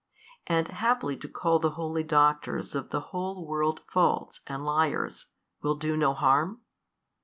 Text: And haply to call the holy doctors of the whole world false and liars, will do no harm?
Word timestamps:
And 0.47 0.67
haply 0.67 1.15
to 1.17 1.29
call 1.29 1.59
the 1.59 1.69
holy 1.77 2.01
doctors 2.01 2.73
of 2.73 2.89
the 2.89 2.99
whole 3.13 3.45
world 3.45 3.81
false 3.93 4.39
and 4.47 4.65
liars, 4.65 5.27
will 5.61 5.75
do 5.75 5.95
no 5.95 6.15
harm? 6.15 6.61